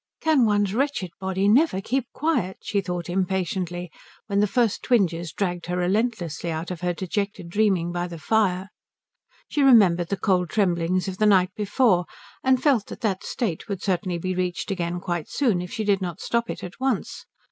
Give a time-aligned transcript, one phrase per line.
[0.19, 3.91] "Can one's wretched body never keep quiet?" she thought impatiently,
[4.25, 8.69] when the first twinges dragged her relentlessly out of her dejected dreaming by the fire.
[9.47, 12.05] She remembered the cold tremblings of the night before,
[12.43, 16.01] and felt that that state would certainly be reached again quite soon if she did
[16.01, 17.27] not stop it at once.